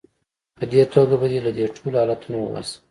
[0.57, 2.79] په دې توګه به دې له دې ټولو حالتونو وباسم.